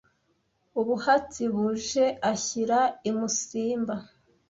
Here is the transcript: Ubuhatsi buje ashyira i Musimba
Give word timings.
Ubuhatsi 0.79 1.41
buje 1.53 2.05
ashyira 2.31 2.79
i 3.09 3.11
Musimba 3.17 3.95